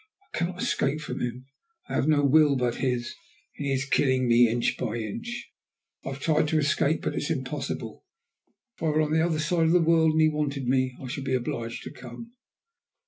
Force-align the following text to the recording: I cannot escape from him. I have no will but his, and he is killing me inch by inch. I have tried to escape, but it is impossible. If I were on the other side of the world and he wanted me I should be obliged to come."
I 0.33 0.35
cannot 0.35 0.63
escape 0.63 0.99
from 0.99 1.19
him. 1.19 1.45
I 1.87 1.93
have 1.93 2.07
no 2.07 2.25
will 2.25 2.55
but 2.55 2.77
his, 2.77 3.13
and 3.55 3.67
he 3.67 3.71
is 3.71 3.85
killing 3.85 4.27
me 4.27 4.49
inch 4.49 4.75
by 4.75 4.95
inch. 4.95 5.51
I 6.03 6.07
have 6.09 6.19
tried 6.19 6.47
to 6.47 6.57
escape, 6.57 7.03
but 7.03 7.13
it 7.13 7.17
is 7.21 7.29
impossible. 7.29 8.03
If 8.77 8.81
I 8.81 8.87
were 8.87 9.01
on 9.03 9.11
the 9.11 9.23
other 9.23 9.37
side 9.37 9.67
of 9.67 9.73
the 9.73 9.79
world 9.79 10.13
and 10.13 10.21
he 10.21 10.27
wanted 10.27 10.65
me 10.67 10.97
I 10.99 11.05
should 11.05 11.25
be 11.25 11.35
obliged 11.35 11.83
to 11.83 11.91
come." 11.91 12.33